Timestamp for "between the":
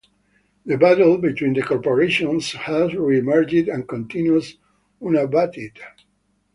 1.19-1.61